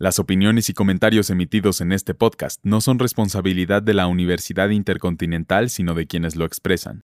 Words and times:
Las 0.00 0.20
opiniones 0.20 0.68
y 0.68 0.74
comentarios 0.74 1.28
emitidos 1.28 1.80
en 1.80 1.90
este 1.90 2.14
podcast 2.14 2.60
no 2.62 2.80
son 2.80 3.00
responsabilidad 3.00 3.82
de 3.82 3.94
la 3.94 4.06
Universidad 4.06 4.68
Intercontinental, 4.68 5.70
sino 5.70 5.94
de 5.94 6.06
quienes 6.06 6.36
lo 6.36 6.44
expresan. 6.44 7.02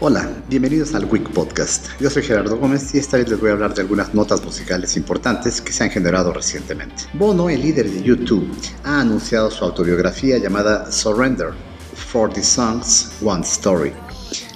Hola, 0.00 0.30
bienvenidos 0.48 0.94
al 0.94 1.04
Week 1.04 1.28
Podcast. 1.34 1.88
Yo 2.00 2.08
soy 2.08 2.22
Gerardo 2.22 2.56
Gómez 2.56 2.94
y 2.94 2.98
esta 2.98 3.18
vez 3.18 3.28
les 3.28 3.38
voy 3.38 3.50
a 3.50 3.52
hablar 3.52 3.74
de 3.74 3.82
algunas 3.82 4.14
notas 4.14 4.42
musicales 4.42 4.96
importantes 4.96 5.60
que 5.60 5.72
se 5.72 5.84
han 5.84 5.90
generado 5.90 6.32
recientemente. 6.32 7.02
Bono, 7.12 7.50
el 7.50 7.60
líder 7.60 7.90
de 7.90 8.02
YouTube, 8.02 8.50
ha 8.82 9.02
anunciado 9.02 9.50
su 9.50 9.62
autobiografía 9.62 10.38
llamada 10.38 10.90
Surrender, 10.90 11.50
40 12.10 12.42
Songs, 12.42 13.12
One 13.22 13.42
Story 13.42 13.92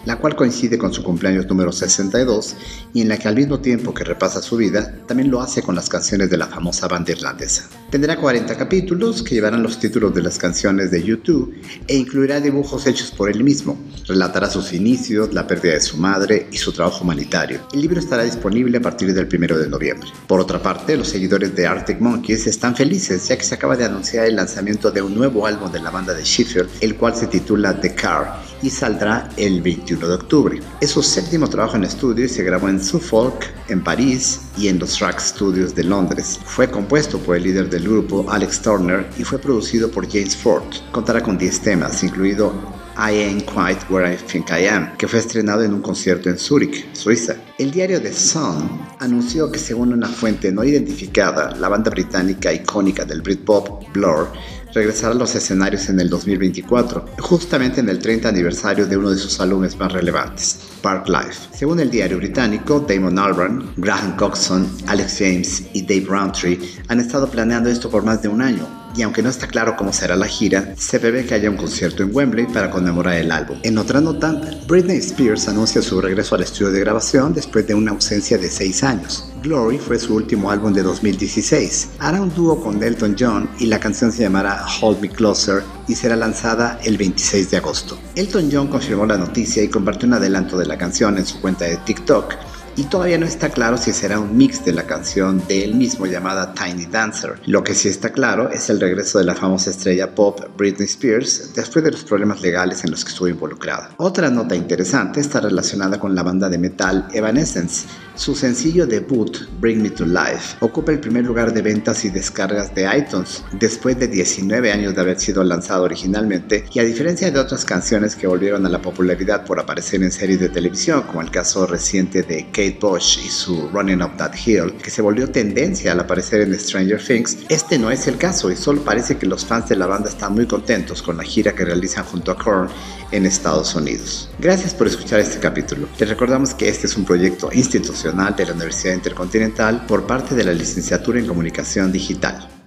la 0.05 0.17
cual 0.17 0.37
coincide 0.37 0.79
con 0.79 0.93
su 0.93 1.03
cumpleaños 1.03 1.46
número 1.46 1.73
62 1.73 2.57
y 2.95 3.03
en 3.03 3.09
la 3.09 3.19
que 3.19 3.29
al 3.29 3.37
mismo 3.37 3.61
tiempo 3.61 3.95
que 3.95 4.05
repasa 4.05 4.43
su 4.43 4.57
vida, 4.57 4.95
también 5.07 5.30
lo 5.30 5.41
hace 5.41 5.62
con 5.62 5.74
las 5.74 5.88
canciones 5.88 6.30
de 6.30 6.37
la 6.37 6.47
famosa 6.47 6.88
banda 6.88 7.12
irlandesa. 7.12 7.69
Tendrá 7.91 8.16
40 8.16 8.57
capítulos 8.57 9.23
que 9.23 9.34
llevarán 9.34 9.62
los 9.62 9.79
títulos 9.79 10.15
de 10.15 10.23
las 10.23 10.38
canciones 10.38 10.91
de 10.91 11.02
YouTube 11.02 11.55
e 11.88 11.97
incluirá 11.97 12.41
dibujos 12.41 12.87
hechos 12.87 13.10
por 13.10 13.30
él 13.30 13.43
mismo. 13.43 13.77
Relatará 14.07 14.48
sus 14.48 14.73
inicios, 14.73 15.34
la 15.34 15.47
pérdida 15.47 15.74
de 15.74 15.80
su 15.80 15.97
madre 15.97 16.46
y 16.52 16.59
su 16.59 16.73
trabajo 16.73 17.02
humanitario. 17.02 17.60
El 17.73 17.82
libro 17.82 17.98
estará 17.98 18.23
disponible 18.23 18.79
a 18.79 18.80
partir 18.80 19.12
del 19.12 19.29
1 19.32 19.59
de 19.59 19.69
noviembre. 19.69 20.09
Por 20.27 20.41
otra 20.41 20.62
parte, 20.62 20.96
los 20.96 21.09
seguidores 21.09 21.55
de 21.57 21.66
Arctic 21.66 22.01
Monkeys 22.01 22.46
están 22.46 22.77
felices 22.77 23.29
ya 23.29 23.37
que 23.37 23.45
se 23.45 23.55
acaba 23.55 23.77
de 23.77 23.85
anunciar 23.85 24.27
el 24.27 24.37
lanzamiento 24.37 24.91
de 24.91 25.02
un 25.02 25.15
nuevo 25.15 25.46
álbum 25.46 25.71
de 25.73 25.80
la 25.80 25.91
banda 25.91 26.15
de 26.15 26.24
Schiffer, 26.24 26.69
el 26.80 26.96
cual 26.96 27.16
se 27.16 27.27
titula 27.27 27.80
The 27.80 27.95
Car 27.95 28.49
y 28.62 28.70
saldrá 28.70 29.28
el 29.37 29.62
21 29.62 30.06
de 30.06 30.14
octubre. 30.14 30.60
Es 30.80 30.91
su 30.91 31.02
séptimo 31.02 31.48
trabajo 31.48 31.77
en 31.77 31.84
estudio 31.84 32.24
y 32.24 32.28
se 32.28 32.42
grabó 32.42 32.68
en 32.68 32.82
Suffolk, 32.82 33.46
en 33.68 33.82
París 33.82 34.41
y 34.56 34.68
en 34.68 34.78
los 34.78 34.96
Track 34.96 35.21
Studios 35.21 35.74
de 35.74 35.85
Londres. 35.85 36.38
Fue 36.45 36.70
compuesto 36.70 37.18
por 37.18 37.37
el 37.37 37.45
líder 37.45 37.70
del 37.70 37.85
grupo, 37.85 38.26
Alex 38.30 38.62
Turner, 38.62 39.07
y 39.18 39.24
fue 39.24 39.38
producido 39.38 39.90
por 39.90 40.09
James 40.10 40.37
Ford. 40.37 40.65
Contará 40.93 41.23
con 41.23 41.38
10 41.38 41.60
temas, 41.60 42.02
incluido 42.02 42.79
I 42.96 43.13
Ain't 43.13 43.45
Quite 43.45 43.87
Where 43.88 44.13
I 44.13 44.16
Think 44.16 44.51
I 44.51 44.66
Am, 44.66 44.96
que 44.96 45.09
fue 45.09 45.19
estrenado 45.19 45.63
en 45.63 45.73
un 45.73 45.80
concierto 45.80 46.29
en 46.29 46.38
Zurich, 46.38 46.95
Suiza. 46.95 47.37
El 47.59 47.71
diario 47.71 48.01
The 48.01 48.13
Sun 48.13 48.80
anunció 48.99 49.51
que 49.51 49.59
según 49.59 49.93
una 49.93 50.09
fuente 50.09 50.52
no 50.52 50.65
identificada, 50.65 51.55
la 51.57 51.69
banda 51.69 51.91
británica 51.91 52.52
icónica 52.52 53.05
del 53.05 53.23
Britpop, 53.23 53.93
Blur, 53.93 54.29
regresará 54.74 55.13
a 55.13 55.16
los 55.16 55.35
escenarios 55.35 55.88
en 55.88 56.01
el 56.01 56.09
2024, 56.09 57.05
justamente 57.21 57.80
en 57.80 57.88
el 57.88 57.99
30 57.99 58.29
aniversario 58.29 58.87
de 58.87 58.97
uno 58.97 59.10
de 59.10 59.19
sus 59.19 59.41
álbumes 59.41 59.77
más 59.79 59.93
relevantes, 59.93 60.60
Park 60.82 61.09
Life. 61.09 61.49
Según 61.52 61.80
el 61.80 61.91
diario 61.91 62.19
británico, 62.19 62.85
Damon 62.88 63.19
Albarn, 63.19 63.73
Graham 63.77 64.16
Coxon, 64.16 64.69
Alex 64.87 65.16
James 65.19 65.62
y 65.72 65.82
Dave 65.82 66.06
Rowntree 66.09 66.59
han 66.88 67.00
estado 67.00 67.28
planeando 67.28 67.69
esto 67.69 67.91
por 67.91 68.04
más 68.04 68.22
de 68.22 68.28
un 68.28 68.43
año, 68.43 68.79
y 68.97 69.03
aunque 69.03 69.22
no 69.22 69.28
está 69.28 69.47
claro 69.47 69.77
cómo 69.77 69.93
será 69.93 70.16
la 70.16 70.27
gira, 70.27 70.75
se 70.77 71.00
prevé 71.00 71.25
que 71.25 71.34
haya 71.34 71.50
un 71.50 71.56
concierto 71.56 72.03
en 72.03 72.15
Wembley 72.15 72.47
para 72.47 72.71
conmemorar 72.71 73.16
el 73.16 73.31
álbum. 73.32 73.59
En 73.62 73.78
otra 73.78 74.00
nota, 74.00 74.41
Britney 74.66 74.99
Spears 74.99 75.49
anuncia 75.49 75.82
su 75.82 76.00
regreso 76.00 76.34
al 76.34 76.43
estudio 76.43 76.72
de 76.72 76.81
grabación 76.81 77.32
después 77.34 77.66
de 77.66 77.75
una 77.75 77.93
ausencia 77.93 78.38
de 78.38 78.50
6 78.50 78.84
años. 78.84 79.27
Glory 79.43 79.78
fue 79.78 79.99
su 79.99 80.15
último 80.15 80.50
álbum 80.50 80.72
de 80.72 80.82
2016. 80.82 81.91
Hará 81.99 82.21
un 82.21 82.34
dúo 82.34 82.62
con 82.62 82.82
Elton 82.82 83.16
John 83.19 83.49
y 83.59 83.66
la 83.66 83.81
canción 83.81 84.12
se 84.12 84.22
llamará 84.22 84.65
Hold 84.81 85.00
Me 85.00 85.09
Closer 85.09 85.62
y 85.88 85.94
será 85.94 86.16
lanzada 86.16 86.78
el 86.84 86.99
26 86.99 87.50
de 87.50 87.56
agosto. 87.56 87.99
Elton 88.16 88.50
John 88.53 88.69
confirmó 88.69 89.06
la 89.06 89.16
noticia 89.16 89.62
y 89.62 89.69
compartió 89.69 90.06
un 90.06 90.15
adelanto 90.15 90.59
de 90.59 90.66
la 90.66 90.77
canción 90.77 91.16
en 91.16 91.27
su 91.27 91.41
cuenta 91.41 91.65
de 91.65 91.78
TikTok 91.78 92.34
y 92.76 92.84
todavía 92.84 93.19
no 93.19 93.26
está 93.26 93.49
claro 93.49 93.76
si 93.76 93.93
será 93.93 94.19
un 94.19 94.37
mix 94.37 94.65
de 94.65 94.72
la 94.72 94.84
canción 94.84 95.43
de 95.49 95.65
él 95.65 95.75
mismo 95.75 96.06
llamada 96.06 96.54
Tiny 96.54 96.87
Dancer. 96.87 97.41
Lo 97.47 97.65
que 97.65 97.75
sí 97.75 97.88
está 97.88 98.10
claro 98.10 98.50
es 98.50 98.71
el 98.71 98.81
regreso 98.81 99.19
de 99.19 99.25
la 99.25 99.34
famosa 99.34 99.70
estrella 99.70 100.14
pop 100.14 100.41
Britney 100.56 100.86
Spears 100.86 101.53
después 101.54 101.84
de 101.84 101.91
los 101.91 102.04
problemas 102.04 102.41
legales 102.42 102.84
en 102.84 102.91
los 102.91 103.04
que 103.04 103.10
estuvo 103.10 103.28
involucrada. 103.28 103.91
Otra 103.98 104.31
nota 104.31 104.54
interesante 104.54 105.20
está 105.20 105.41
relacionada 105.41 105.98
con 105.98 106.14
la 106.14 106.22
banda 106.22 106.48
de 106.48 106.58
metal 106.58 107.08
Evanescence. 107.12 107.86
Su 108.14 108.34
sencillo 108.34 108.87
debut, 108.87 109.48
Bring 109.60 109.81
Me 109.81 109.91
to 109.91 110.04
Life, 110.04 110.56
ocupa 110.60 110.92
el 110.92 111.00
primer 111.00 111.25
lugar 111.25 111.54
de 111.54 111.62
ventas 111.62 112.04
y 112.04 112.10
descargas 112.10 112.75
de 112.75 112.87
iTunes 112.94 113.42
después 113.52 113.98
de 113.98 114.08
19 114.08 114.70
años 114.70 114.94
de 114.94 115.00
haber 115.00 115.19
sido 115.19 115.42
lanzado 115.42 115.84
originalmente 115.84 116.66
y 116.72 116.81
a 116.81 116.84
diferencia 116.84 117.31
de 117.31 117.38
otras 117.38 117.64
canciones 117.64 118.16
que 118.16 118.26
volvieron 118.26 118.66
a 118.66 118.69
la 118.69 118.82
popularidad 118.82 119.44
por 119.44 119.58
aparecer 119.58 120.02
en 120.02 120.12
series 120.12 120.41
de 120.41 120.50
televisión 120.50 121.02
como 121.02 121.22
el 121.22 121.31
caso 121.31 121.66
reciente 121.66 122.22
de 122.22 122.50
Kate 122.60 122.76
Bush 122.78 123.21
y 123.25 123.31
su 123.31 123.71
Running 123.71 124.03
Up 124.03 124.19
That 124.19 124.34
Hill, 124.44 124.75
que 124.82 124.91
se 124.91 125.00
volvió 125.00 125.31
tendencia 125.31 125.93
al 125.93 126.00
aparecer 126.00 126.43
en 126.43 126.59
Stranger 126.60 127.03
Things, 127.03 127.38
este 127.48 127.78
no 127.78 127.91
es 127.91 128.06
el 128.06 128.19
caso 128.19 128.50
y 128.50 128.56
solo 128.56 128.84
parece 128.84 129.16
que 129.16 129.25
los 129.25 129.47
fans 129.47 129.71
de 129.71 129.76
la 129.76 129.87
banda 129.87 130.10
están 130.10 130.34
muy 130.34 130.44
contentos 130.47 131.00
con 131.00 131.16
la 131.16 131.22
gira 131.22 131.54
que 131.54 131.65
realizan 131.65 132.04
junto 132.04 132.32
a 132.32 132.37
Korn 132.37 132.69
en 133.12 133.25
Estados 133.25 133.75
Unidos. 133.75 134.28
Gracias 134.38 134.75
por 134.75 134.88
escuchar 134.88 135.20
este 135.20 135.41
capítulo. 135.41 135.88
Les 135.99 136.06
recordamos 136.06 136.53
que 136.53 136.69
este 136.69 136.87
es 136.87 136.99
un 136.99 137.06
proyecto 137.06 137.49
institucional 137.50 138.37
de 138.37 138.44
la 138.44 138.53
Universidad 138.53 138.93
Intercontinental 138.93 139.87
por 139.87 140.06
parte 140.06 140.34
de 140.34 140.44
la 140.44 140.53
Licenciatura 140.53 141.19
en 141.19 141.26
Comunicación 141.26 141.91
Digital. 141.91 142.59